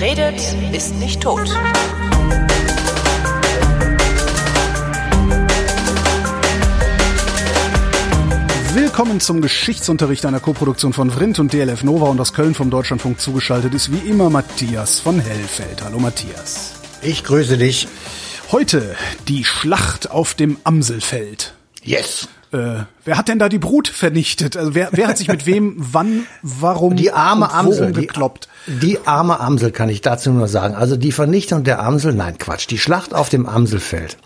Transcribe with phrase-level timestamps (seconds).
[0.00, 0.40] Wer redet,
[0.72, 1.46] ist nicht tot.
[8.72, 13.20] Willkommen zum Geschichtsunterricht einer Koproduktion von Vrindt und DLF Nova und aus Köln vom Deutschlandfunk
[13.20, 15.82] zugeschaltet ist wie immer Matthias von Hellfeld.
[15.84, 16.80] Hallo Matthias.
[17.02, 17.86] Ich grüße dich.
[18.52, 18.96] Heute
[19.28, 21.52] die Schlacht auf dem Amselfeld.
[21.82, 22.28] Yes.
[22.52, 24.56] Äh, wer hat denn da die Brut vernichtet?
[24.56, 28.48] Also wer, wer hat sich mit wem, wann, warum Die arme Amsel, die, gekloppt?
[28.66, 30.74] die arme Amsel kann ich dazu nur sagen.
[30.74, 34.16] Also die Vernichtung der Amsel, nein Quatsch, die Schlacht auf dem Amselfeld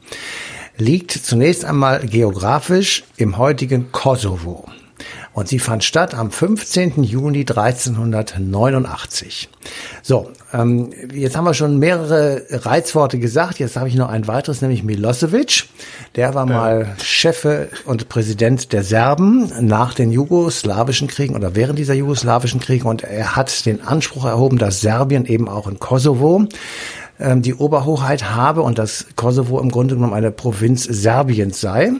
[0.76, 4.66] liegt zunächst einmal geografisch im heutigen Kosovo.
[5.34, 7.02] Und sie fand statt am 15.
[7.02, 9.48] Juni 1389.
[10.02, 13.58] So, ähm, jetzt haben wir schon mehrere Reizworte gesagt.
[13.58, 15.64] Jetzt habe ich noch ein weiteres, nämlich Milosevic.
[16.14, 17.44] Der war mal Chef
[17.84, 22.86] und Präsident der Serben nach den jugoslawischen Kriegen oder während dieser jugoslawischen Kriege.
[22.86, 26.46] Und er hat den Anspruch erhoben, dass Serbien eben auch in Kosovo
[27.18, 31.90] ähm, die Oberhoheit habe und dass Kosovo im Grunde genommen eine Provinz Serbiens sei.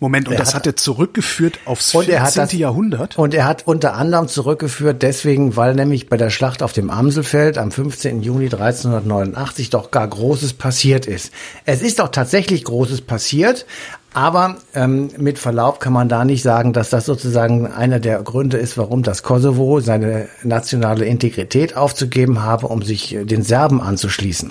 [0.00, 2.14] Moment, und Er das hat- hat er zurückgeführt aufs Und 14.
[2.14, 3.18] er hat das- Jahrhundert?
[3.18, 7.58] Und er hat unter anderem zurückgeführt deswegen, weil nämlich bei der Schlacht auf dem Amselfeld
[7.58, 8.22] am 15.
[8.22, 11.32] Juni 1389 doch gar Großes passiert ist.
[11.66, 13.66] Es ist doch tatsächlich Großes passiert,
[14.12, 18.56] aber ähm, mit Verlaub kann man da nicht sagen, dass das sozusagen einer der Gründe
[18.56, 24.50] ist, warum das Kosovo seine nationale Integrität aufzugeben habe, um sich äh, den Serben anzuschließen.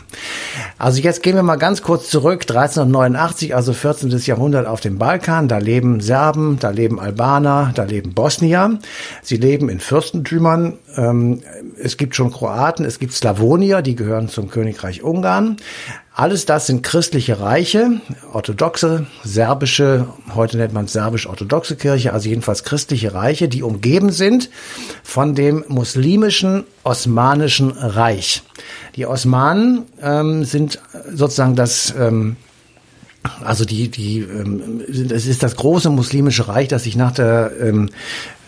[0.78, 4.10] Also jetzt gehen wir mal ganz kurz zurück, 1389, also 14.
[4.20, 5.50] Jahrhundert auf dem Balkan.
[5.50, 8.80] Da leben Serben, da leben Albaner, da leben Bosnier.
[9.24, 10.76] Sie leben in Fürstentümern.
[11.00, 11.42] Ähm,
[11.82, 15.56] es gibt schon Kroaten, es gibt Slawonier, die gehören zum Königreich Ungarn.
[16.14, 18.02] Alles das sind christliche Reiche,
[18.34, 24.50] orthodoxe, serbische, heute nennt man es serbisch-orthodoxe Kirche, also jedenfalls christliche Reiche, die umgeben sind
[25.02, 28.44] von dem muslimischen Osmanischen Reich.
[28.98, 30.82] Die Osmanen ähm, sind
[31.14, 32.36] sozusagen das ähm,
[33.44, 37.90] also die, die, ähm, es ist das große muslimische Reich, das sich nach der ähm,
[37.90, 38.39] äh,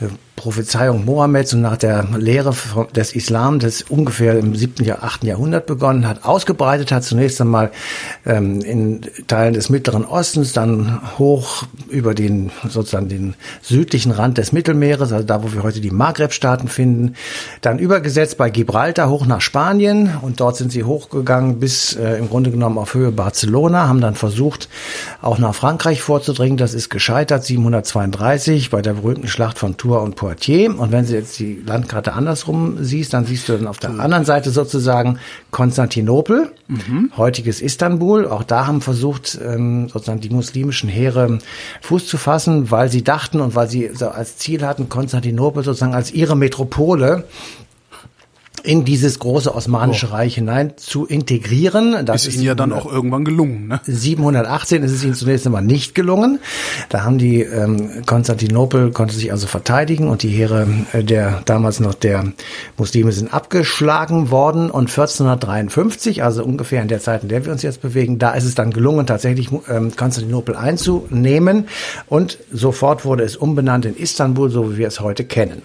[0.42, 2.56] Prophezeiung Mohammeds und nach der Lehre
[2.96, 7.04] des Islam, das ungefähr im siebten, Jahr, achten Jahrhundert begonnen hat, ausgebreitet hat.
[7.04, 7.70] Zunächst einmal
[8.26, 14.52] ähm, in Teilen des Mittleren Ostens, dann hoch über den sozusagen den südlichen Rand des
[14.52, 17.14] Mittelmeeres, also da, wo wir heute die Maghreb-Staaten finden,
[17.62, 22.30] dann übergesetzt bei Gibraltar hoch nach Spanien und dort sind sie hochgegangen bis äh, im
[22.30, 24.70] Grunde genommen auf Höhe Barcelona, haben dann versucht,
[25.22, 26.58] auch nach Frankreich vorzudringen.
[26.58, 30.74] Das ist gescheitert, 732 bei der berühmten Schlacht von Tours und Poitiers.
[30.74, 34.26] Und wenn du jetzt die Landkarte andersrum siehst, dann siehst du dann auf der anderen
[34.26, 35.20] Seite sozusagen
[35.52, 36.52] Konstantinopel,
[37.18, 38.28] heutiges Istanbul.
[38.28, 41.40] Auch da haben versucht, ähm, sozusagen die muslimischen Heere
[41.82, 45.94] Fuß zu fassen, weil sie dachten und weil sie so als Ziel hatten, Konstantinopel sozusagen
[45.94, 47.26] als ihre Metropole
[48.64, 52.06] in dieses große Osmanische Reich hinein zu integrieren.
[52.06, 53.82] Das ist ihnen ja dann auch irgendwann gelungen, ne?
[53.84, 56.40] 718 ist es ihnen zunächst einmal nicht gelungen.
[56.90, 61.80] Da haben die ähm, Konstantinopel konnte sich also verteidigen und die Heere äh, der damals
[61.80, 62.34] noch der
[62.78, 67.62] Muslime sind abgeschlagen worden und 1453, also ungefähr in der Zeit, in der wir uns
[67.62, 71.68] jetzt bewegen, da ist es dann gelungen, tatsächlich ähm, Konstantinopel einzunehmen
[72.08, 75.62] und sofort wurde es umbenannt in Istanbul, so wie wir es heute kennen.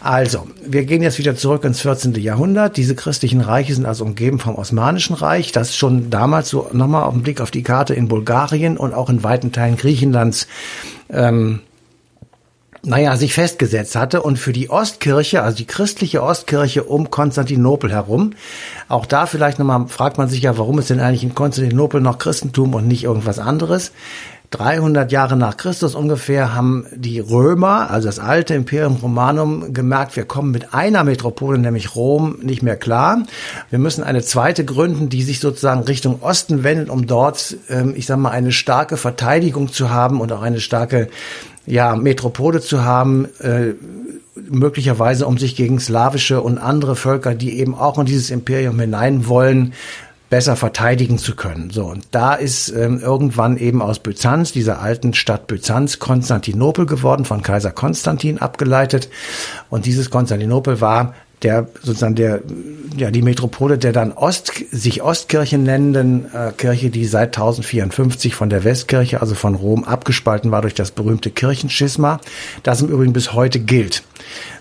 [0.00, 2.14] Also, wir gehen jetzt wieder zurück ins 14.
[2.14, 2.37] Jahrhundert.
[2.76, 7.14] Diese christlichen Reiche sind also umgeben vom Osmanischen Reich, das schon damals so nochmal auf
[7.14, 10.46] den Blick auf die Karte in Bulgarien und auch in weiten Teilen Griechenlands
[11.10, 11.60] ähm,
[12.82, 14.22] naja, sich festgesetzt hatte.
[14.22, 18.32] Und für die Ostkirche, also die christliche Ostkirche um Konstantinopel herum,
[18.88, 22.18] auch da vielleicht nochmal fragt man sich ja, warum ist denn eigentlich in Konstantinopel noch
[22.18, 23.92] Christentum und nicht irgendwas anderes?
[24.50, 30.24] 300 Jahre nach Christus ungefähr haben die Römer, also das alte Imperium Romanum, gemerkt, wir
[30.24, 33.24] kommen mit einer Metropole, nämlich Rom, nicht mehr klar.
[33.68, 38.06] Wir müssen eine zweite gründen, die sich sozusagen Richtung Osten wendet, um dort, ähm, ich
[38.06, 41.08] sag mal, eine starke Verteidigung zu haben und auch eine starke
[41.66, 43.74] ja, Metropole zu haben, äh,
[44.50, 49.28] möglicherweise um sich gegen slawische und andere Völker, die eben auch in dieses Imperium hinein
[49.28, 49.74] wollen,
[50.30, 51.70] besser verteidigen zu können.
[51.70, 57.24] So, und da ist ähm, irgendwann eben aus Byzanz, dieser alten Stadt Byzanz, Konstantinopel geworden,
[57.24, 59.08] von Kaiser Konstantin abgeleitet.
[59.70, 62.42] Und dieses Konstantinopel war der sozusagen der
[62.96, 68.50] ja die Metropole der dann Ost sich Ostkirche nennenden äh, Kirche, die seit 1054 von
[68.50, 72.20] der Westkirche, also von Rom abgespalten war durch das berühmte Kirchenschisma,
[72.62, 74.02] das im Übrigen bis heute gilt.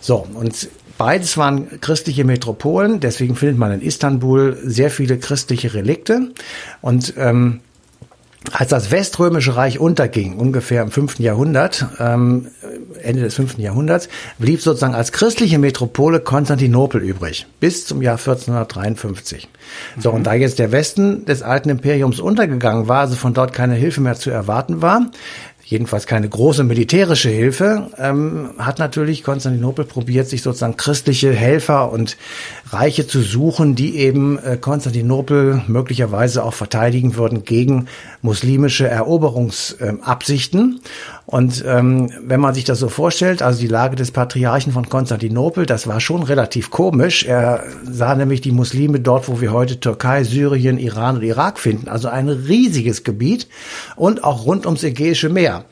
[0.02, 6.32] So und Beides waren christliche Metropolen, deswegen findet man in Istanbul sehr viele christliche Relikte.
[6.82, 7.62] Und ähm,
[8.52, 12.48] als das Weströmische Reich unterging, ungefähr im fünften Jahrhundert, ähm,
[13.02, 14.10] Ende des fünften Jahrhunderts,
[14.40, 19.50] blieb sozusagen als christliche Metropole Konstantinopel übrig, bis zum Jahr 1453.
[20.00, 23.76] So, und da jetzt der Westen des alten Imperiums untergegangen war, also von dort keine
[23.76, 25.12] Hilfe mehr zu erwarten war,
[25.68, 32.16] jedenfalls keine große militärische Hilfe, ähm, hat natürlich Konstantinopel probiert, sich sozusagen christliche Helfer und
[32.70, 37.88] Reiche zu suchen, die eben äh, Konstantinopel möglicherweise auch verteidigen würden gegen
[38.22, 40.80] muslimische Eroberungsabsichten.
[41.28, 45.66] Und ähm, wenn man sich das so vorstellt, also die Lage des Patriarchen von Konstantinopel,
[45.66, 47.26] das war schon relativ komisch.
[47.26, 51.90] Er sah nämlich die Muslime dort, wo wir heute Türkei, Syrien, Iran und Irak finden,
[51.90, 53.50] also ein riesiges Gebiet
[53.98, 55.66] und auch rund ums Ägäische Meer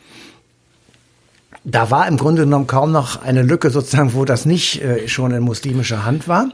[1.68, 5.31] da war im Grunde genommen kaum noch eine Lücke sozusagen, wo das nicht äh, schon
[5.31, 6.50] in muslimischer Hand war.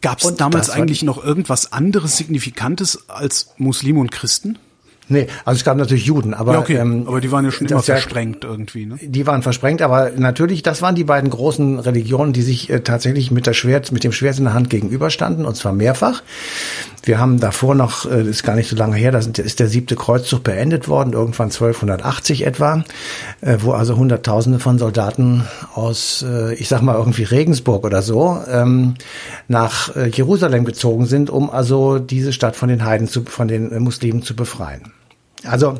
[0.00, 4.58] Gab es damals eigentlich noch irgendwas anderes Signifikantes als Muslime und Christen?
[5.08, 6.76] Nee, also es gab natürlich Juden, aber ja, okay.
[6.76, 8.86] ähm, aber die waren ja schon immer versprengt ja, irgendwie.
[8.86, 8.96] Ne?
[9.02, 13.30] Die waren versprengt, aber natürlich, das waren die beiden großen Religionen, die sich äh, tatsächlich
[13.30, 16.22] mit der Schwert, mit dem Schwert in der Hand gegenüberstanden und zwar mehrfach.
[17.02, 19.94] Wir haben davor noch, äh, ist gar nicht so lange her, da ist der siebte
[19.94, 22.84] Kreuzzug beendet worden, irgendwann 1280 etwa,
[23.42, 28.40] äh, wo also Hunderttausende von Soldaten aus, äh, ich sag mal irgendwie Regensburg oder so,
[28.50, 28.94] ähm,
[29.48, 33.70] nach äh, Jerusalem gezogen sind, um also diese Stadt von den Heiden zu, von den
[33.70, 34.94] äh, Muslimen zu befreien.
[35.46, 35.78] Also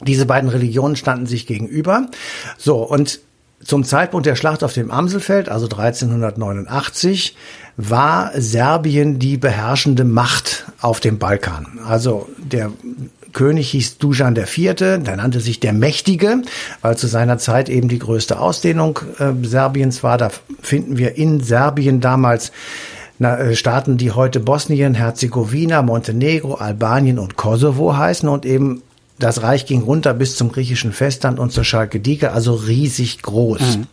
[0.00, 2.06] diese beiden Religionen standen sich gegenüber.
[2.56, 3.20] So, und
[3.64, 7.36] zum Zeitpunkt der Schlacht auf dem Amselfeld, also 1389,
[7.76, 11.80] war Serbien die beherrschende Macht auf dem Balkan.
[11.84, 12.70] Also der
[13.32, 16.42] König hieß Dujan IV., der nannte sich der Mächtige,
[16.82, 20.18] weil zu seiner Zeit eben die größte Ausdehnung äh, Serbiens war.
[20.18, 20.30] Da
[20.62, 22.52] finden wir in Serbien damals
[23.54, 28.82] Staaten, die heute Bosnien, Herzegowina, Montenegro, Albanien und Kosovo heißen und eben
[29.18, 33.78] das Reich ging runter bis zum griechischen Festland und zur Schalke Dike, also riesig groß.
[33.78, 33.86] Mhm.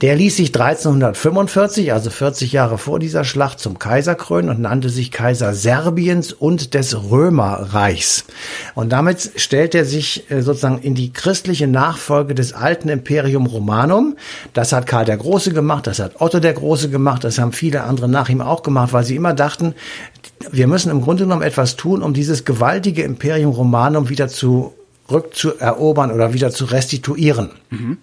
[0.00, 4.88] Der ließ sich 1345, also 40 Jahre vor dieser Schlacht, zum Kaiser krönen und nannte
[4.88, 8.24] sich Kaiser Serbiens und des Römerreichs.
[8.74, 14.16] Und damit stellt er sich äh, sozusagen in die christliche Nachfolge des alten Imperium Romanum.
[14.54, 17.82] Das hat Karl der Große gemacht, das hat Otto der Große gemacht, das haben viele
[17.82, 19.74] andere nach ihm auch gemacht, weil sie immer dachten,
[20.50, 24.72] wir müssen im Grunde genommen etwas tun, um dieses gewaltige Imperium Romanum wieder zu
[25.10, 27.50] rückzuerobern oder wieder zu restituieren.
[27.68, 27.98] Mhm.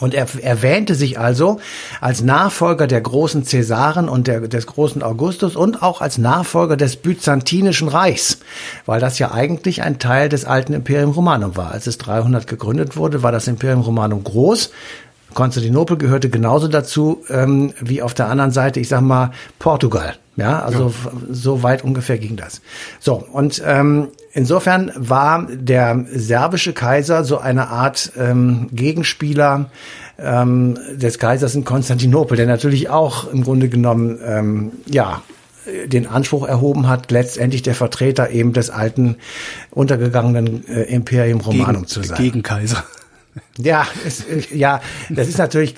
[0.00, 1.60] Und er erwähnte sich also
[2.00, 6.96] als Nachfolger der großen Cäsaren und der, des großen Augustus und auch als Nachfolger des
[6.96, 8.38] Byzantinischen Reichs,
[8.84, 11.70] weil das ja eigentlich ein Teil des alten Imperium Romanum war.
[11.70, 14.70] Als es 300 gegründet wurde, war das Imperium Romanum groß.
[15.34, 20.16] Konstantinopel gehörte genauso dazu ähm, wie auf der anderen Seite, ich sag mal, Portugal.
[20.36, 21.12] Ja, also ja.
[21.30, 22.60] so weit ungefähr ging das.
[23.00, 29.70] So, und ähm, insofern war der serbische Kaiser so eine Art ähm, Gegenspieler
[30.18, 35.22] ähm, des Kaisers in Konstantinopel, der natürlich auch im Grunde genommen, ähm, ja,
[35.86, 39.16] den Anspruch erhoben hat, letztendlich der Vertreter eben des alten,
[39.70, 42.16] untergegangenen äh, Imperium Romanum Gegen, zu sein.
[42.18, 42.84] Gegenkaiser.
[43.58, 44.80] Ja, es, ja,
[45.10, 45.74] das ist natürlich,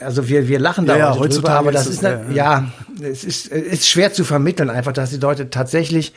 [0.00, 3.24] also wir, wir lachen da ja, heute drüber, aber das ist, ist ja, ja, es
[3.24, 6.12] ist, ist schwer zu vermitteln, einfach, dass die Leute tatsächlich,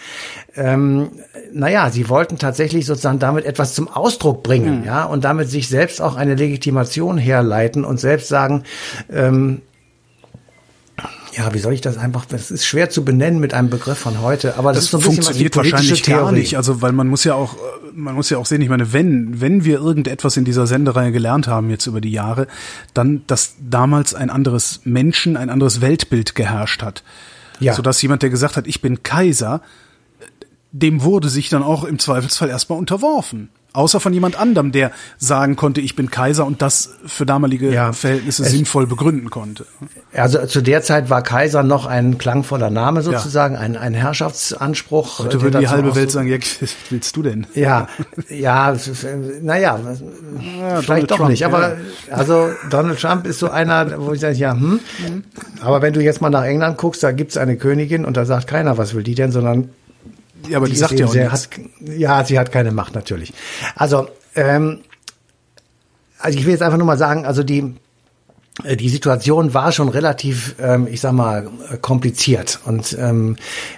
[0.55, 1.09] ähm,
[1.51, 4.85] naja, sie wollten tatsächlich sozusagen damit etwas zum Ausdruck bringen, mhm.
[4.85, 8.63] ja, und damit sich selbst auch eine Legitimation herleiten und selbst sagen,
[9.11, 9.61] ähm,
[11.39, 14.21] ja, wie soll ich das einfach, das ist schwer zu benennen mit einem Begriff von
[14.21, 16.21] heute, aber das, das ist so ein funktioniert bisschen wahrscheinlich Theorie.
[16.21, 16.57] gar nicht.
[16.57, 17.55] Also, weil man muss ja auch,
[17.93, 21.47] man muss ja auch sehen, ich meine, wenn, wenn wir irgendetwas in dieser Sendereihe gelernt
[21.47, 22.47] haben jetzt über die Jahre,
[22.93, 27.03] dann, dass damals ein anderes Menschen, ein anderes Weltbild geherrscht hat.
[27.61, 27.73] Ja.
[27.73, 29.61] Sodass jemand, der gesagt hat, ich bin Kaiser,
[30.73, 33.47] dem wurde sich dann auch im Zweifelsfall erstmal unterworfen.
[33.71, 37.94] Außer von jemand anderem, der sagen konnte, ich bin Kaiser und das für damalige ja,
[37.94, 39.66] Verhältnisse sinnvoll begründen konnte.
[40.11, 43.61] Also zu der Zeit war Kaiser noch ein klangvoller Name sozusagen, ja.
[43.61, 45.19] ein, ein Herrschaftsanspruch.
[45.19, 47.45] Heute würde die halbe Welt sagen, ja, was willst du denn?
[47.54, 47.88] Ja,
[48.30, 48.76] ja,
[49.42, 51.45] naja, ja, vielleicht Donald doch Trump, nicht.
[51.45, 51.78] Aber
[52.09, 54.80] also Donald Trump ist so einer, wo ich sage, ja, hm.
[54.99, 55.23] Mhm.
[55.61, 58.47] Aber wenn du jetzt mal nach England guckst, da gibt's eine Königin und da sagt
[58.47, 59.69] keiner, was will die denn, sondern
[60.47, 63.33] ja, aber die, die sagt ja auch sehr, hat, Ja, sie hat keine Macht natürlich.
[63.75, 64.79] Also, ähm,
[66.19, 67.75] also ich will jetzt einfach nur mal sagen, also die
[68.63, 71.49] äh, die Situation war schon relativ, ähm, ich sag mal,
[71.81, 72.59] kompliziert.
[72.65, 73.37] Und ähm,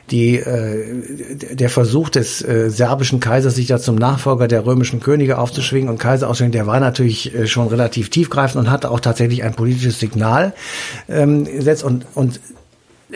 [0.10, 5.38] die äh, der Versuch des äh, serbischen Kaisers, sich da zum Nachfolger der römischen Könige
[5.38, 9.44] aufzuschwingen und Kaiser auszuschwingen, der war natürlich äh, schon relativ tiefgreifend und hatte auch tatsächlich
[9.44, 10.54] ein politisches Signal
[11.10, 11.84] ähm, gesetzt.
[11.84, 12.40] Und und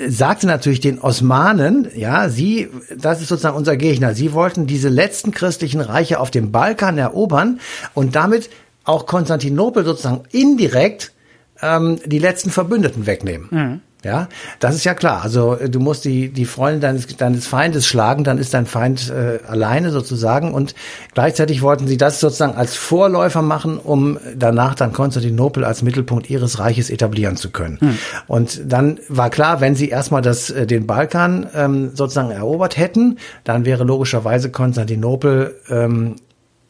[0.07, 4.13] sagte natürlich den Osmanen, ja, sie, das ist sozusagen unser Gegner.
[4.13, 7.59] Sie wollten diese letzten christlichen Reiche auf dem Balkan erobern
[7.93, 8.49] und damit
[8.83, 11.13] auch Konstantinopel sozusagen indirekt
[11.61, 13.47] ähm, die letzten Verbündeten wegnehmen.
[13.51, 13.81] Mhm.
[14.05, 15.24] Ja, das ist ja klar.
[15.24, 19.09] Also äh, du musst die die Freunde deines deines Feindes schlagen, dann ist dein Feind
[19.09, 20.53] äh, alleine sozusagen.
[20.53, 20.75] Und
[21.15, 26.59] gleichzeitig wollten sie das sozusagen als Vorläufer machen, um danach dann Konstantinopel als Mittelpunkt ihres
[26.59, 27.79] Reiches etablieren zu können.
[27.79, 27.97] Hm.
[28.27, 33.17] Und dann war klar, wenn sie erstmal das äh, den Balkan ähm, sozusagen erobert hätten,
[33.43, 36.17] dann wäre logischerweise Konstantinopel ähm,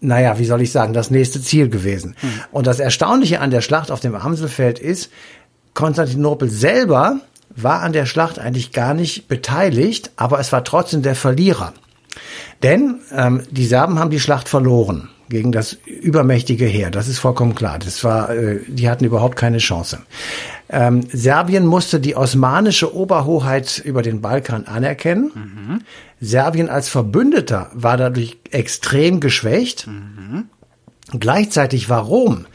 [0.02, 2.16] naja, wie soll ich sagen, das nächste Ziel gewesen.
[2.20, 2.30] Hm.
[2.52, 5.10] Und das Erstaunliche an der Schlacht auf dem Amselfeld ist,
[5.76, 7.20] Konstantinopel selber
[7.56, 11.74] war an der Schlacht eigentlich gar nicht beteiligt, aber es war trotzdem der Verlierer.
[12.64, 16.92] Denn ähm, die Serben haben die Schlacht verloren gegen das übermächtige Heer.
[16.92, 17.80] Das ist vollkommen klar.
[17.80, 20.00] Das war, äh, die hatten überhaupt keine Chance.
[20.70, 25.32] Ähm, Serbien musste die osmanische Oberhoheit über den Balkan anerkennen.
[25.34, 25.82] Mhm.
[26.22, 29.88] Serbien als Verbündeter war dadurch extrem geschwächt.
[29.88, 30.46] Mhm.
[31.20, 32.46] Gleichzeitig war Rom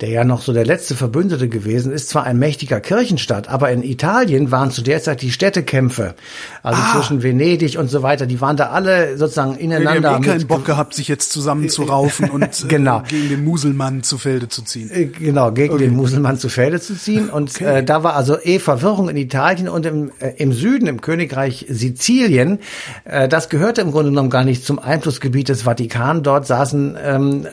[0.00, 3.82] der ja noch so der letzte Verbündete gewesen ist, zwar ein mächtiger Kirchenstaat, aber in
[3.82, 6.14] Italien waren zu der Zeit die Städtekämpfe,
[6.62, 6.94] also ah.
[6.94, 10.00] zwischen Venedig und so weiter, die waren da alle sozusagen ineinander.
[10.00, 13.02] Die haben eh keinen Bock gehabt, sich jetzt zusammenzuraufen und äh, genau.
[13.08, 14.90] gegen den Muselmann zu Felde zu ziehen.
[14.92, 15.84] Äh, genau, gegen okay.
[15.84, 17.30] den Muselmann zu Felde zu ziehen.
[17.30, 17.78] Und okay.
[17.78, 21.66] äh, da war also eh Verwirrung in Italien und im, äh, im Süden, im Königreich
[21.68, 22.58] Sizilien.
[23.04, 26.22] Äh, das gehörte im Grunde genommen gar nicht zum Einflussgebiet des Vatikan.
[26.22, 27.46] Dort saßen ähm,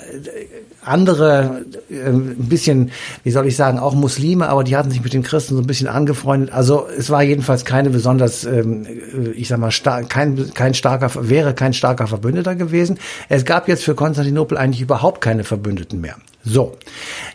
[0.86, 2.92] andere, äh, ein bisschen,
[3.24, 5.68] wie soll ich sagen, auch Muslime, aber die hatten sich mit den Christen so ein
[5.68, 6.52] bisschen angefreundet.
[6.52, 9.72] Also es war jedenfalls keine besonders, ähm, äh, ich sag mal,
[10.08, 13.00] kein, kein starker, wäre kein starker Verbündeter gewesen.
[13.30, 16.16] Es gab jetzt für Konstantinopel eigentlich überhaupt keine Verbündeten mehr.
[16.44, 16.78] So,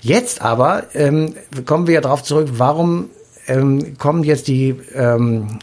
[0.03, 3.11] jetzt aber ähm, kommen wir ja darauf zurück, warum
[3.47, 5.59] ähm, kommen jetzt die ähm,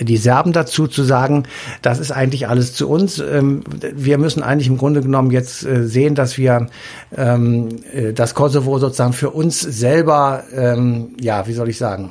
[0.00, 1.44] die Serben dazu zu sagen,
[1.82, 3.18] das ist eigentlich alles zu uns.
[3.18, 3.62] Ähm,
[3.94, 6.68] wir müssen eigentlich im Grunde genommen jetzt äh, sehen, dass wir
[7.16, 12.10] ähm, äh, das Kosovo sozusagen für uns selber, ähm, ja, wie soll ich sagen?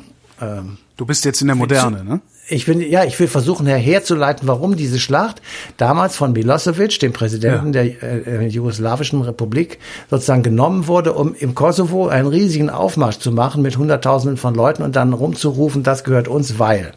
[0.97, 2.21] Du bist jetzt in der Moderne, ne?
[2.49, 5.41] Ich bin, ja, ich will versuchen herzuleiten, warum diese Schlacht
[5.75, 7.83] damals von Milosevic, dem Präsidenten ja.
[7.83, 13.61] der äh, jugoslawischen Republik, sozusagen genommen wurde, um im Kosovo einen riesigen Aufmarsch zu machen
[13.61, 16.93] mit Hunderttausenden von Leuten und dann rumzurufen, das gehört uns, weil.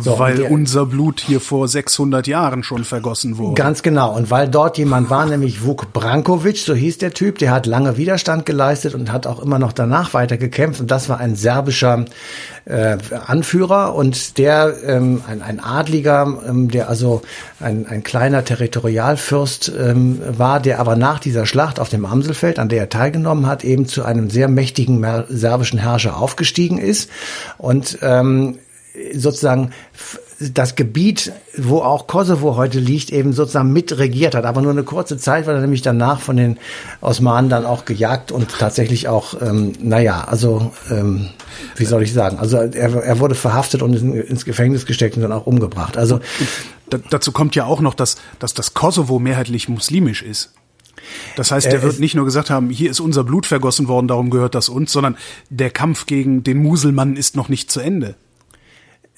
[0.00, 3.54] So, weil der, unser Blut hier vor 600 Jahren schon vergossen wurde.
[3.54, 4.14] Ganz genau.
[4.14, 7.96] Und weil dort jemand war, nämlich Vuk Brankovic, so hieß der Typ, der hat lange
[7.96, 10.80] Widerstand geleistet und hat auch immer noch danach weiter gekämpft.
[10.80, 12.04] Und das war ein serbischer
[12.64, 17.22] äh, Anführer und der ähm, ein, ein Adliger, ähm, der also
[17.60, 22.68] ein, ein kleiner Territorialfürst ähm, war, der aber nach dieser Schlacht auf dem Amselfeld, an
[22.68, 27.10] der er teilgenommen hat, eben zu einem sehr mächtigen serbischen Herrscher aufgestiegen ist.
[27.58, 28.58] Und ähm,
[29.14, 29.72] sozusagen
[30.52, 34.44] das Gebiet, wo auch Kosovo heute liegt, eben sozusagen mitregiert hat.
[34.44, 36.58] Aber nur eine kurze Zeit, weil er nämlich danach von den
[37.00, 41.28] Osmanen dann auch gejagt und tatsächlich auch, ähm, naja, also ähm,
[41.76, 45.22] wie soll ich sagen, also er, er wurde verhaftet und in, ins Gefängnis gesteckt und
[45.22, 45.96] dann auch umgebracht.
[45.96, 46.20] Also
[46.90, 50.52] da, dazu kommt ja auch noch, dass, dass das Kosovo mehrheitlich muslimisch ist.
[51.36, 54.30] Das heißt, der wird nicht nur gesagt haben, hier ist unser Blut vergossen worden, darum
[54.30, 55.16] gehört das uns, sondern
[55.50, 58.14] der Kampf gegen den Muselmann ist noch nicht zu Ende.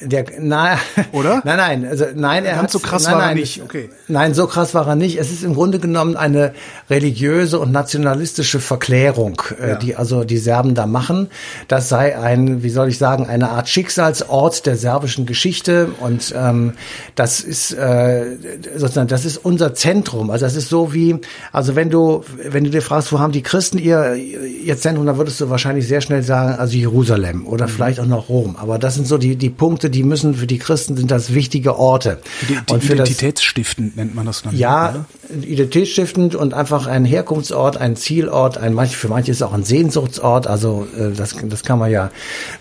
[0.00, 0.76] Der, na,
[1.12, 1.40] oder?
[1.44, 3.62] Nein, nein, also nein, er hat so krass nein, war nein, er nicht.
[3.62, 3.90] Okay.
[4.08, 5.20] Nein, so krass war er nicht.
[5.20, 6.52] Es ist im Grunde genommen eine
[6.90, 9.74] religiöse und nationalistische Verklärung, äh, ja.
[9.76, 11.28] die also die Serben da machen.
[11.68, 16.72] Das sei ein, wie soll ich sagen, eine Art Schicksalsort der serbischen Geschichte und ähm,
[17.14, 18.36] das ist äh,
[18.74, 20.30] sozusagen, das ist unser Zentrum.
[20.30, 21.20] Also das ist so wie,
[21.52, 25.18] also wenn du, wenn du dir fragst, wo haben die Christen ihr ihr Zentrum, dann
[25.18, 27.70] würdest du wahrscheinlich sehr schnell sagen, also Jerusalem oder mhm.
[27.70, 28.56] vielleicht auch noch Rom.
[28.56, 31.34] Aber das sind so die die Punkte Punkte, die müssen für die Christen sind das
[31.34, 32.18] wichtige Orte.
[32.42, 34.56] Die, die und Identitätsstiftend nennt man das dann.
[34.56, 35.06] Ja, oder?
[35.42, 40.46] identitätsstiftend und einfach ein Herkunftsort, ein Zielort, ein für manche ist auch ein Sehnsuchtsort.
[40.46, 42.10] Also äh, das, das kann man ja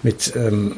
[0.02, 0.76] mit ähm,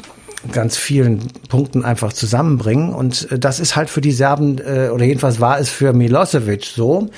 [0.51, 2.93] ganz vielen Punkten einfach zusammenbringen.
[2.93, 6.65] Und äh, das ist halt für die Serben, äh, oder jedenfalls war es für Milosevic
[6.65, 7.09] so.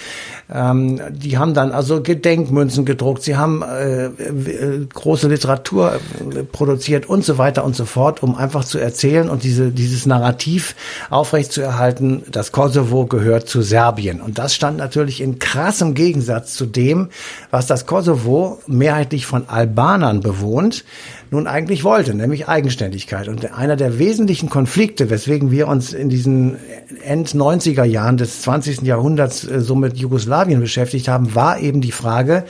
[0.54, 7.08] Ähm, die haben dann also Gedenkmünzen gedruckt, sie haben äh, äh, große Literatur äh, produziert
[7.08, 10.76] und so weiter und so fort, um einfach zu erzählen und diese, dieses Narrativ
[11.10, 14.22] aufrechtzuerhalten, das Kosovo gehört zu Serbien.
[14.22, 17.10] Und das stand natürlich in krassem Gegensatz zu dem,
[17.52, 20.86] was das Kosovo mehrheitlich von Albanern bewohnt,
[21.32, 23.28] nun eigentlich wollte, nämlich Eigenständigkeit.
[23.28, 26.58] Und einer der wesentlichen Konflikte, weswegen wir uns in diesen
[27.04, 28.82] End-90er Jahren des 20.
[28.82, 32.46] Jahrhunderts äh, so mit Jugoslawien beschäftigt haben, war eben die Frage,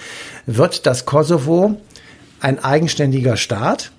[0.46, 1.78] wird das Kosovo
[2.40, 3.92] ein eigenständiger Staat?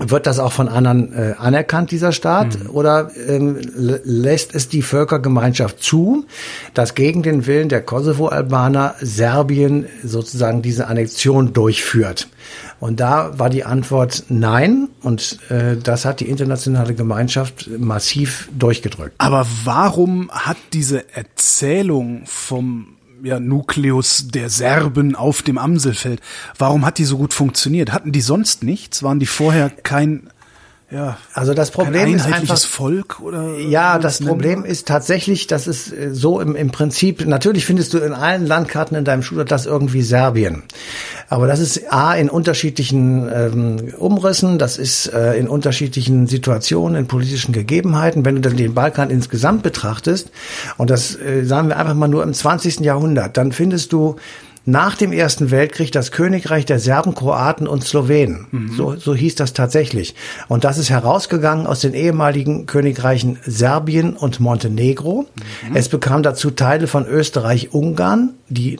[0.00, 2.58] Wird das auch von anderen äh, anerkannt, dieser Staat?
[2.58, 2.70] Mhm.
[2.70, 6.24] Oder ähm, lässt es die Völkergemeinschaft zu,
[6.74, 12.28] dass gegen den Willen der Kosovo-Albaner Serbien sozusagen diese Annexion durchführt?
[12.80, 14.88] Und da war die Antwort nein.
[15.02, 19.14] Und äh, das hat die internationale Gemeinschaft massiv durchgedrückt.
[19.18, 26.20] Aber warum hat diese Erzählung vom ja, Nukleus der Serben auf dem Amselfeld.
[26.58, 27.92] Warum hat die so gut funktioniert?
[27.92, 29.02] Hatten die sonst nichts?
[29.02, 30.30] Waren die vorher kein
[30.90, 35.92] ja, also das Problem ist einfach Volk oder ja, das Problem ist tatsächlich, dass es
[35.92, 40.02] äh, so im, im Prinzip natürlich findest du in allen Landkarten in deinem das irgendwie
[40.02, 40.64] Serbien,
[41.28, 47.06] aber das ist a in unterschiedlichen ähm, Umrissen, das ist äh, in unterschiedlichen Situationen, in
[47.06, 48.24] politischen Gegebenheiten.
[48.24, 50.30] Wenn du dann den Balkan insgesamt betrachtest
[50.76, 52.80] und das äh, sagen wir einfach mal nur im 20.
[52.80, 54.16] Jahrhundert, dann findest du
[54.66, 58.46] nach dem Ersten Weltkrieg das Königreich der Serben, Kroaten und Slowenen.
[58.50, 58.72] Mhm.
[58.76, 60.14] So, so hieß das tatsächlich.
[60.48, 65.26] Und das ist herausgegangen aus den ehemaligen Königreichen Serbien und Montenegro.
[65.68, 65.76] Mhm.
[65.76, 68.78] Es bekam dazu Teile von Österreich-Ungarn, die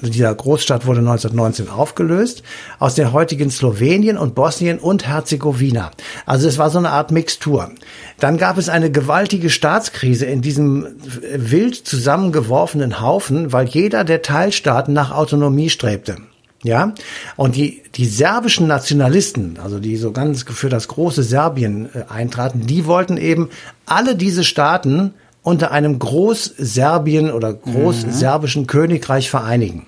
[0.00, 2.42] dieser Großstadt wurde 1919 aufgelöst,
[2.78, 5.90] aus der heutigen Slowenien und Bosnien und Herzegowina.
[6.26, 7.70] Also es war so eine Art Mixtur.
[8.18, 10.86] Dann gab es eine gewaltige Staatskrise in diesem
[11.34, 16.16] wild zusammengeworfenen Haufen, weil jeder der Teilstaaten nach Autonomie strebte.
[16.64, 16.94] Ja,
[17.34, 22.66] und die, die serbischen Nationalisten, also die so ganz für das große Serbien äh, eintraten,
[22.66, 23.50] die wollten eben
[23.84, 28.66] alle diese Staaten unter einem Großserbien oder Großserbischen mhm.
[28.66, 29.86] Königreich vereinigen.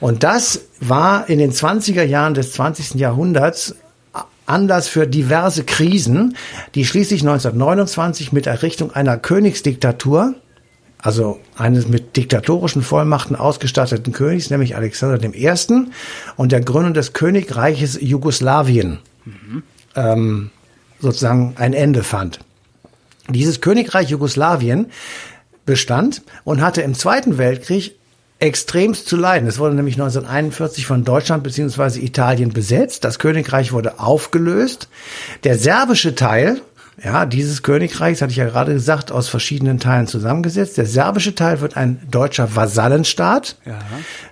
[0.00, 2.94] Und das war in den 20er Jahren des 20.
[2.94, 3.74] Jahrhunderts
[4.46, 6.36] Anlass für diverse Krisen,
[6.74, 10.34] die schließlich 1929 mit Errichtung einer Königsdiktatur,
[10.98, 15.54] also eines mit diktatorischen Vollmachten ausgestatteten Königs, nämlich Alexander I.
[16.36, 19.62] und der Gründung des Königreiches Jugoslawien, mhm.
[19.94, 20.50] ähm,
[20.98, 22.40] sozusagen ein Ende fand.
[23.32, 24.86] Dieses Königreich Jugoslawien
[25.66, 27.96] bestand und hatte im Zweiten Weltkrieg
[28.40, 29.48] extremst zu leiden.
[29.48, 32.00] Es wurde nämlich 1941 von Deutschland bzw.
[32.00, 33.04] Italien besetzt.
[33.04, 34.88] Das Königreich wurde aufgelöst.
[35.44, 36.60] Der serbische Teil,
[37.04, 40.78] ja, dieses Königreichs, hatte ich ja gerade gesagt, aus verschiedenen Teilen zusammengesetzt.
[40.78, 43.56] Der serbische Teil wird ein deutscher Vasallenstaat.
[43.66, 43.78] Ja.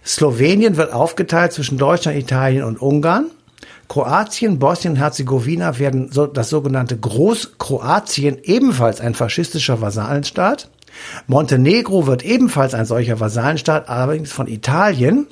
[0.04, 3.26] Slowenien wird aufgeteilt zwischen Deutschland, Italien und Ungarn.
[3.88, 10.68] Kroatien, Bosnien-Herzegowina werden so, das sogenannte Großkroatien, ebenfalls ein faschistischer Vasallenstaat.
[11.27, 15.27] Montenegro wird ebenfalls ein solcher Vasallenstaat, allerdings von Italien.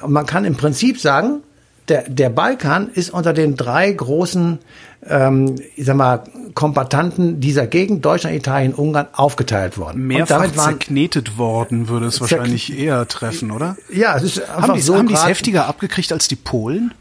[0.00, 1.42] Und man kann im Prinzip sagen,
[1.88, 4.58] der, der Balkan ist unter den drei großen,
[5.06, 10.06] ähm, ich sag mal, Kompatanten dieser Gegend, Deutschland, Italien, Ungarn, aufgeteilt worden.
[10.06, 13.76] Mehrfach zerknetet worden, würde es wahrscheinlich eher treffen, oder?
[13.92, 14.96] Ja, es ist einfach haben die, so.
[14.96, 16.94] Haben die es heftiger abgekriegt als die Polen?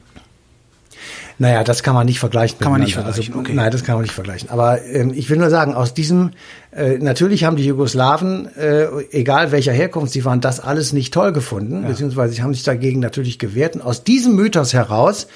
[1.40, 2.60] Naja, das kann man nicht vergleichen.
[2.60, 3.54] Kann man nicht also, vergleichen, also, okay.
[3.54, 4.50] Nein, das kann man nicht vergleichen.
[4.50, 6.32] Aber ähm, ich will nur sagen, aus diesem,
[6.72, 11.34] äh, natürlich haben die Jugoslawen, äh, egal welcher Herkunft sie waren, das alles nicht toll
[11.34, 11.90] gefunden, ja.
[11.90, 13.76] beziehungsweise sie haben sich dagegen natürlich gewehrt.
[13.76, 15.28] Und aus diesem Mythos heraus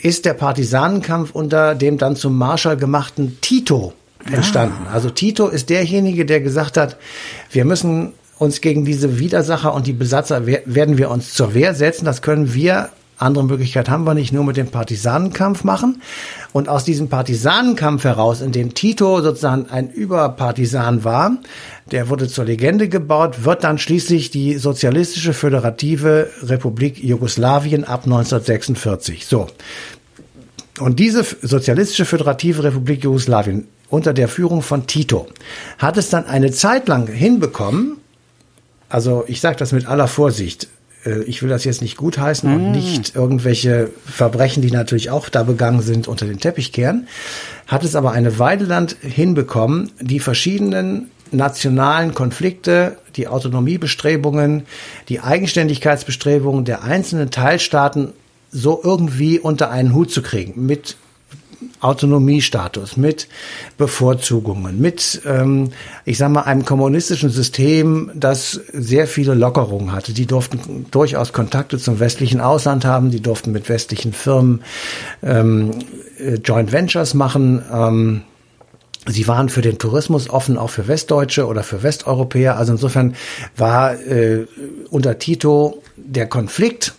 [0.00, 3.92] ist der Partisanenkampf unter dem dann zum Marschall gemachten Tito
[4.30, 4.86] entstanden.
[4.88, 4.94] Ah.
[4.94, 6.96] Also Tito ist derjenige, der gesagt hat,
[7.50, 12.04] wir müssen uns gegen diese Widersacher und die Besatzer werden wir uns zur Wehr setzen.
[12.04, 16.02] Das können wir andere Möglichkeit haben wir nicht, nur mit dem Partisanenkampf machen.
[16.52, 21.36] Und aus diesem Partisanenkampf heraus, in dem Tito sozusagen ein Überpartisan war,
[21.90, 29.26] der wurde zur Legende gebaut, wird dann schließlich die Sozialistische Föderative Republik Jugoslawien ab 1946.
[29.26, 29.48] So.
[30.78, 35.26] Und diese Sozialistische Föderative Republik Jugoslawien unter der Führung von Tito
[35.78, 37.96] hat es dann eine Zeit lang hinbekommen,
[38.88, 40.68] also ich sage das mit aller Vorsicht,
[41.08, 42.54] äh, ich will das jetzt nicht gutheißen mm.
[42.54, 47.08] und nicht irgendwelche Verbrechen, die natürlich auch da begangen sind, unter den Teppich kehren,
[47.66, 54.64] hat es aber eine Weideland hinbekommen, die verschiedenen nationalen Konflikte, die Autonomiebestrebungen,
[55.08, 58.12] die Eigenständigkeitsbestrebungen der einzelnen Teilstaaten
[58.50, 60.96] so irgendwie unter einen Hut zu kriegen mit
[61.80, 63.28] Autonomiestatus, mit
[63.76, 65.70] Bevorzugungen, mit, ähm,
[66.04, 70.12] ich sag mal, einem kommunistischen System, das sehr viele Lockerungen hatte.
[70.12, 74.62] Die durften durchaus Kontakte zum westlichen Ausland haben, die durften mit westlichen Firmen
[75.22, 75.70] ähm,
[76.18, 77.62] äh, Joint Ventures machen.
[77.72, 78.22] Ähm,
[79.06, 82.56] Sie waren für den Tourismus offen, auch für Westdeutsche oder für Westeuropäer.
[82.56, 83.14] Also insofern
[83.56, 84.46] war äh,
[84.90, 86.94] unter Tito der Konflikt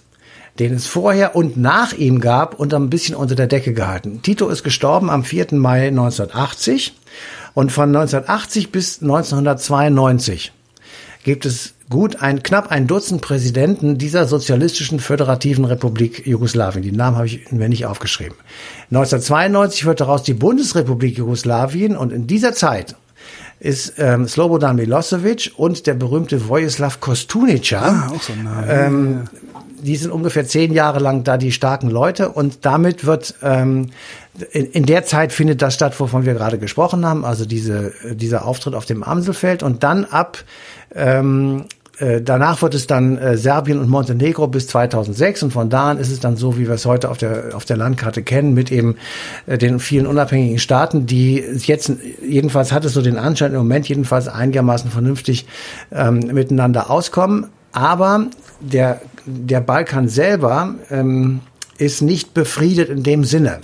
[0.60, 4.22] den es vorher und nach ihm gab und ein bisschen unter der Decke gehalten.
[4.22, 5.48] Tito ist gestorben am 4.
[5.54, 6.94] Mai 1980
[7.54, 10.52] und von 1980 bis 1992
[11.24, 16.84] gibt es gut ein knapp ein Dutzend Präsidenten dieser sozialistischen föderativen Republik Jugoslawien.
[16.84, 18.38] Die Namen habe ich mir nicht aufgeschrieben.
[18.92, 22.96] 1992 wird daraus die Bundesrepublik Jugoslawien und in dieser Zeit
[23.60, 27.82] ist ähm, Slobodan Milosevic und der berühmte Vojislav Kostunica.
[27.82, 28.68] Ah, auch so ein Name.
[28.70, 29.24] Ähm,
[29.82, 33.92] die sind ungefähr zehn Jahre lang da die starken Leute und damit wird ähm,
[34.52, 38.46] in, in der Zeit findet das statt, wovon wir gerade gesprochen haben, also diese, dieser
[38.46, 40.44] Auftritt auf dem Amselfeld und dann ab
[40.96, 41.66] ähm,
[42.00, 45.98] äh, danach wird es dann äh, Serbien und Montenegro bis 2006 und von da an
[45.98, 48.72] ist es dann so, wie wir es heute auf der auf der Landkarte kennen, mit
[48.72, 48.96] eben
[49.46, 51.92] äh, den vielen unabhängigen Staaten, die jetzt
[52.26, 55.46] jedenfalls hat es so den Anschein im Moment jedenfalls einigermaßen vernünftig
[55.92, 57.48] ähm, miteinander auskommen.
[57.72, 58.28] Aber
[58.62, 61.42] der der Balkan selber ähm,
[61.78, 63.60] ist nicht befriedet in dem Sinne.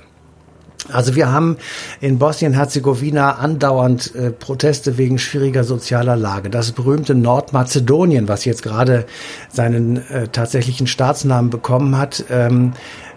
[0.91, 1.58] Also wir haben
[2.02, 6.50] in Bosnien-Herzegowina andauernd äh, Proteste wegen schwieriger sozialer Lage.
[6.50, 9.06] Das berühmte Nordmazedonien, was jetzt gerade
[9.52, 12.74] seinen äh, tatsächlichen Staatsnamen bekommen hat, ähm,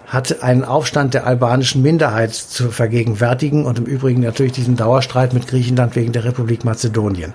[0.06, 5.46] hat einen Aufstand der albanischen Minderheit zu vergegenwärtigen und im Übrigen natürlich diesen Dauerstreit mit
[5.46, 7.34] Griechenland wegen der Republik Mazedonien.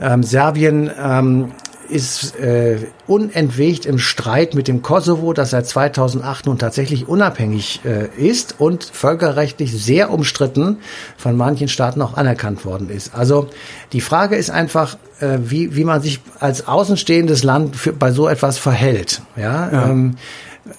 [0.00, 1.52] Ähm, Serbien ähm,
[1.88, 8.08] ist äh, unentwegt im Streit mit dem Kosovo, das seit 2008 nun tatsächlich unabhängig äh,
[8.16, 10.78] ist und völkerrechtlich sehr umstritten
[11.16, 13.14] von manchen Staaten auch anerkannt worden ist.
[13.14, 13.48] Also
[13.92, 18.28] die Frage ist einfach, äh, wie, wie man sich als außenstehendes Land für, bei so
[18.28, 19.22] etwas verhält.
[19.36, 19.90] Ja, ja.
[19.90, 20.16] Ähm,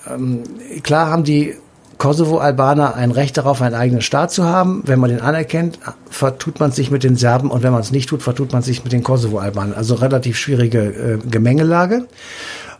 [0.08, 0.44] ähm,
[0.84, 1.56] klar haben die
[2.00, 4.82] Kosovo-Albaner ein Recht darauf, einen eigenen Staat zu haben.
[4.86, 8.10] Wenn man den anerkennt, vertut man sich mit den Serben und wenn man es nicht
[8.10, 9.78] tut, vertut man sich mit den Kosovo-Albanern.
[9.78, 12.08] Also relativ schwierige äh, Gemengelage.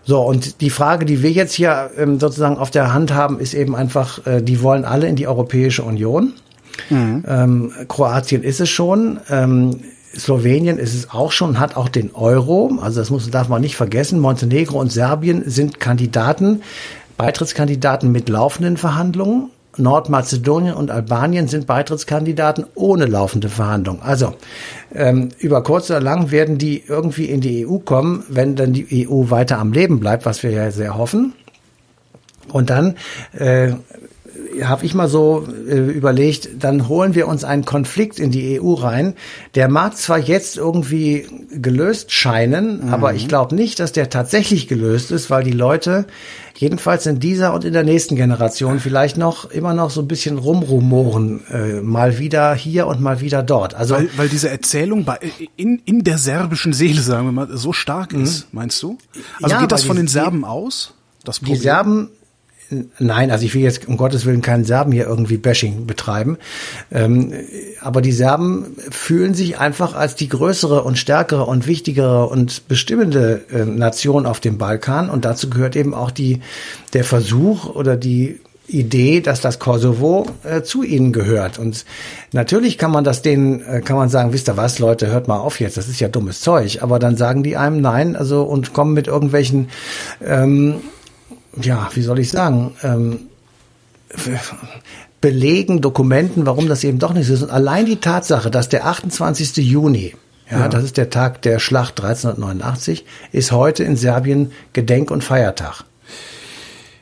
[0.06, 3.54] So, und die Frage, die wir jetzt hier ähm, sozusagen auf der Hand haben, ist
[3.54, 6.34] eben einfach, äh, die wollen alle in die Europäische Union.
[6.90, 7.26] Mhm.
[7.28, 9.20] Ähm, Kroatien ist es schon.
[9.30, 9.82] Ähm,
[10.18, 12.80] Slowenien ist es auch schon, hat auch den Euro.
[12.82, 14.20] Also das muss, darf man nicht vergessen.
[14.20, 16.62] Montenegro und Serbien sind Kandidaten.
[17.20, 19.50] Beitrittskandidaten mit laufenden Verhandlungen.
[19.76, 24.02] Nordmazedonien und Albanien sind Beitrittskandidaten ohne laufende Verhandlungen.
[24.02, 24.36] Also
[24.96, 29.06] ähm, über kurz oder lang werden die irgendwie in die EU kommen, wenn dann die
[29.08, 31.34] EU weiter am Leben bleibt, was wir ja sehr hoffen.
[32.54, 32.96] Und dann
[33.34, 33.74] äh,
[34.64, 38.74] habe ich mal so äh, überlegt, dann holen wir uns einen Konflikt in die EU
[38.74, 39.16] rein.
[39.56, 42.94] Der mag zwar jetzt irgendwie gelöst scheinen, mhm.
[42.94, 46.06] aber ich glaube nicht, dass der tatsächlich gelöst ist, weil die Leute
[46.56, 50.38] jedenfalls in dieser und in der nächsten Generation vielleicht noch immer noch so ein bisschen
[50.38, 53.76] rumrumoren, äh, mal wieder hier und mal wieder dort.
[53.76, 55.20] Also weil, weil diese Erzählung bei,
[55.56, 58.24] in, in der serbischen Seele, sagen wir mal, so stark mhm.
[58.24, 58.98] ist, meinst du?
[59.42, 60.94] Also ja, geht das von den Serben aus?
[61.24, 62.10] Das Die Serben
[63.00, 66.38] Nein, also ich will jetzt um Gottes Willen keinen Serben hier irgendwie Bashing betreiben.
[66.92, 67.34] Ähm,
[67.82, 73.42] aber die Serben fühlen sich einfach als die größere und stärkere und wichtigere und bestimmende
[73.52, 75.10] äh, Nation auf dem Balkan.
[75.10, 76.42] Und dazu gehört eben auch die,
[76.94, 81.58] der Versuch oder die Idee, dass das Kosovo äh, zu ihnen gehört.
[81.58, 81.86] Und
[82.34, 85.40] natürlich kann man das denen, äh, kann man sagen, wisst ihr was, Leute, hört mal
[85.40, 86.84] auf jetzt, das ist ja dummes Zeug.
[86.84, 89.70] Aber dann sagen die einem nein, also und kommen mit irgendwelchen
[90.24, 90.82] ähm,
[91.62, 93.20] ja, wie soll ich sagen, ähm,
[95.22, 97.44] Belegen, Dokumenten, warum das eben doch nicht so ist.
[97.44, 99.58] Und allein die Tatsache, dass der 28.
[99.58, 100.16] Juni,
[100.50, 105.24] ja, ja, das ist der Tag der Schlacht 1389, ist heute in Serbien Gedenk- und
[105.24, 105.84] Feiertag.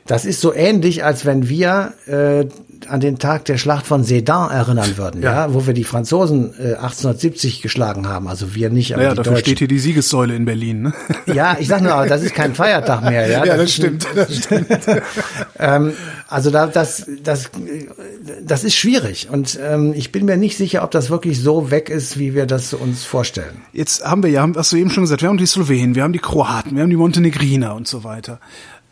[0.08, 2.46] Das ist so ähnlich, als wenn wir äh,
[2.88, 6.54] an den Tag der Schlacht von Sedan erinnern würden, ja, ja wo wir die Franzosen
[6.58, 8.26] äh, 1870 geschlagen haben.
[8.26, 9.44] Also wir nicht, aber naja, dafür Deutschen.
[9.44, 10.82] steht hier die Siegessäule in Berlin.
[10.82, 10.92] Ne?
[11.26, 13.26] Ja, ich sag nur, aber das ist kein Feiertag mehr.
[13.26, 14.06] Ja, ja das, das stimmt.
[14.06, 14.68] Ein, das stimmt.
[15.58, 15.92] ähm,
[16.26, 17.50] also da, das, das,
[18.42, 21.90] das ist schwierig und ähm, ich bin mir nicht sicher, ob das wirklich so weg
[21.90, 23.60] ist, wie wir das uns vorstellen.
[23.74, 26.14] Jetzt haben wir ja, hast du eben schon gesagt, wir haben die Slowenen, wir haben
[26.14, 28.40] die Kroaten, wir haben die Montenegriner und so weiter.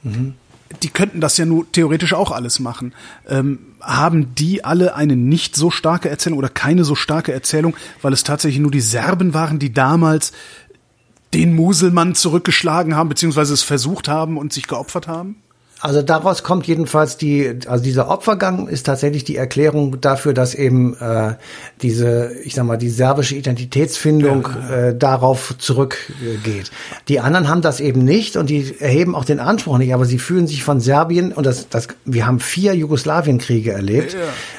[0.02, 0.34] Mhm
[0.82, 2.92] die könnten das ja nur theoretisch auch alles machen.
[3.28, 8.12] Ähm, haben die alle eine nicht so starke Erzählung oder keine so starke Erzählung, weil
[8.12, 10.32] es tatsächlich nur die Serben waren, die damals
[11.34, 15.36] den Muselmann zurückgeschlagen haben, beziehungsweise es versucht haben und sich geopfert haben?
[15.86, 20.96] Also daraus kommt jedenfalls die, also dieser Opfergang ist tatsächlich die Erklärung dafür, dass eben
[20.96, 21.34] äh,
[21.80, 24.86] diese, ich sag mal, die serbische Identitätsfindung ja, ja.
[24.88, 26.72] Äh, darauf zurückgeht.
[27.06, 30.18] Die anderen haben das eben nicht und die erheben auch den Anspruch nicht, aber sie
[30.18, 34.16] fühlen sich von Serbien und das, das, wir haben vier Jugoslawienkriege erlebt.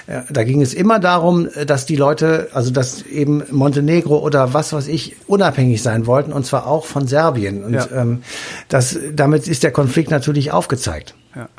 [0.07, 4.71] Ja, da ging es immer darum, dass die Leute, also dass eben Montenegro oder was
[4.71, 7.65] weiß ich, unabhängig sein wollten und zwar auch von Serbien.
[7.65, 8.21] Und ähm,
[8.69, 11.16] das, damit ist der Konflikt natürlich aufgezeigt.
[11.37, 11.49] Ja.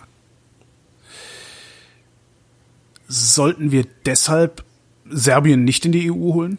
[3.07, 4.64] Sollten wir deshalb
[5.09, 6.59] Serbien nicht in die EU holen?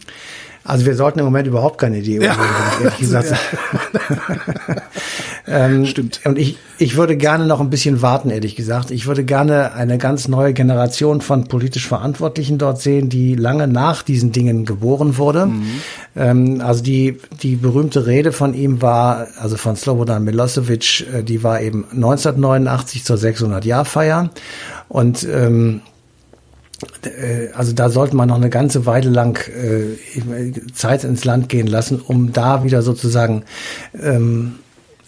[0.63, 2.33] Also wir sollten im Moment überhaupt keine Idee ja.
[2.33, 3.33] überlegen, ehrlich gesagt.
[5.49, 6.21] Ähm, Stimmt.
[6.25, 8.91] Und ich, ich würde gerne noch ein bisschen warten, ehrlich gesagt.
[8.91, 14.03] Ich würde gerne eine ganz neue Generation von politisch Verantwortlichen dort sehen, die lange nach
[14.03, 15.47] diesen Dingen geboren wurde.
[15.47, 15.63] Mhm.
[16.15, 21.43] Ähm, also die, die berühmte Rede von ihm war, also von Slobodan Milosevic, äh, die
[21.43, 24.29] war eben 1989 zur 600-Jahr-Feier.
[24.87, 25.81] Und ähm,
[27.03, 31.67] äh, also da sollte man noch eine ganze Weile lang äh, Zeit ins Land gehen
[31.67, 33.43] lassen, um da wieder sozusagen,
[33.99, 34.55] ähm,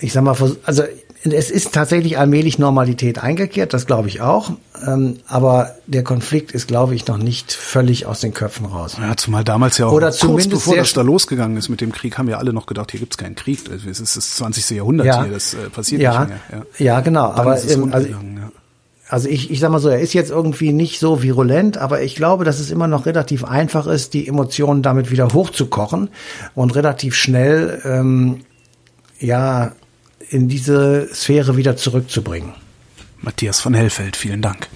[0.01, 0.35] ich sag mal,
[0.65, 0.83] also
[1.23, 4.51] es ist tatsächlich allmählich Normalität eingekehrt, das glaube ich auch.
[4.85, 8.97] Ähm, aber der Konflikt ist, glaube ich, noch nicht völlig aus den Köpfen raus.
[8.99, 12.17] Ja, zumal damals ja auch Oder kurz bevor das da losgegangen ist mit dem Krieg,
[12.17, 13.59] haben ja alle noch gedacht, hier gibt's keinen Krieg.
[13.69, 14.77] Es ist das 20.
[14.77, 16.65] Jahrhundert ja, hier, das äh, passiert ja, nicht mehr.
[16.79, 17.27] Ja, ja genau.
[17.27, 18.17] Dann aber ähm, also, ja.
[19.07, 22.15] Also ich, ich sag mal so, er ist jetzt irgendwie nicht so virulent, aber ich
[22.15, 26.09] glaube, dass es immer noch relativ einfach ist, die Emotionen damit wieder hochzukochen
[26.55, 28.39] und relativ schnell ähm,
[29.19, 29.73] ja
[30.31, 32.53] in diese Sphäre wieder zurückzubringen.
[33.19, 34.69] Matthias von Hellfeld, vielen Dank.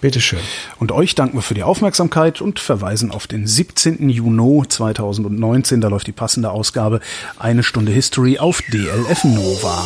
[0.00, 0.40] Bitteschön.
[0.80, 4.08] Und euch danken wir für die Aufmerksamkeit und verweisen auf den 17.
[4.08, 5.80] Juni 2019.
[5.80, 7.00] Da läuft die passende Ausgabe
[7.38, 9.84] Eine Stunde History auf DLF Nova.